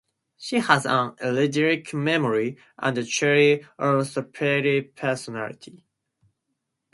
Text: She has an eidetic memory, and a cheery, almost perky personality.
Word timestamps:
She 0.35 0.55
has 0.57 0.87
an 0.87 1.11
eidetic 1.17 1.93
memory, 1.93 2.57
and 2.79 2.97
a 2.97 3.03
cheery, 3.03 3.67
almost 3.77 4.15
perky 4.33 4.81
personality. 4.81 5.85